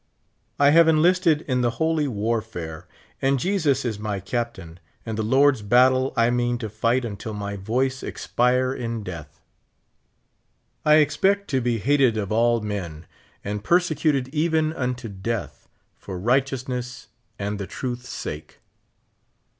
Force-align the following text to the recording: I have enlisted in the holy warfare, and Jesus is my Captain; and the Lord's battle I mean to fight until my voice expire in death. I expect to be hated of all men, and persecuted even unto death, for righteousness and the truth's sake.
I 0.57 0.71
have 0.71 0.87
enlisted 0.87 1.41
in 1.43 1.61
the 1.61 1.69
holy 1.77 2.07
warfare, 2.07 2.87
and 3.21 3.39
Jesus 3.39 3.85
is 3.85 3.99
my 3.99 4.19
Captain; 4.19 4.79
and 5.05 5.15
the 5.15 5.21
Lord's 5.21 5.61
battle 5.61 6.11
I 6.17 6.31
mean 6.31 6.57
to 6.57 6.69
fight 6.69 7.05
until 7.05 7.35
my 7.35 7.55
voice 7.55 8.01
expire 8.01 8.73
in 8.73 9.03
death. 9.03 9.43
I 10.83 10.95
expect 10.95 11.49
to 11.51 11.61
be 11.61 11.77
hated 11.77 12.17
of 12.17 12.31
all 12.31 12.61
men, 12.61 13.05
and 13.43 13.63
persecuted 13.63 14.29
even 14.29 14.73
unto 14.73 15.07
death, 15.07 15.67
for 15.99 16.17
righteousness 16.17 17.09
and 17.37 17.59
the 17.59 17.67
truth's 17.67 18.09
sake. 18.09 18.57